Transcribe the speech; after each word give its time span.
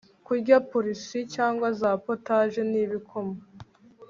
kurya 0.25 0.57
porici 0.69 1.19
cyangwa 1.33 1.67
za 1.79 1.91
potaje 2.03 2.61
nibikoma 2.71 3.37